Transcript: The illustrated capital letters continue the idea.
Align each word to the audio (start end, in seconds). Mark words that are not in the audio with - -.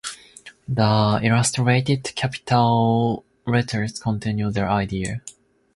The 0.67 1.19
illustrated 1.21 2.15
capital 2.15 3.23
letters 3.45 3.99
continue 3.99 4.49
the 4.49 4.63
idea. 4.65 5.21